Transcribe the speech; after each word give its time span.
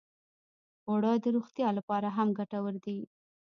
اوړه 0.87 1.11
د 1.23 1.25
روغتیا 1.35 1.67
لپاره 1.77 2.07
هم 2.17 2.27
ګټور 2.39 2.73
دي 2.85 2.97